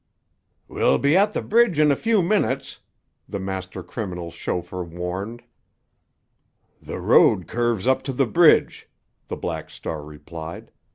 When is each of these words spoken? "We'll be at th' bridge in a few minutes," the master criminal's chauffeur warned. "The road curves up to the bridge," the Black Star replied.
"We'll 0.67 0.97
be 0.97 1.15
at 1.15 1.35
th' 1.35 1.47
bridge 1.47 1.77
in 1.77 1.91
a 1.91 1.95
few 1.95 2.23
minutes," 2.23 2.79
the 3.29 3.37
master 3.37 3.83
criminal's 3.83 4.33
chauffeur 4.33 4.83
warned. 4.83 5.43
"The 6.81 6.99
road 6.99 7.47
curves 7.47 7.85
up 7.85 8.01
to 8.05 8.11
the 8.11 8.25
bridge," 8.25 8.89
the 9.27 9.37
Black 9.37 9.69
Star 9.69 10.03
replied. 10.03 10.71